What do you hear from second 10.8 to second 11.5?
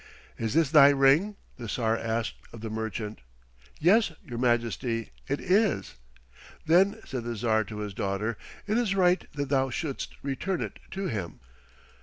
to him."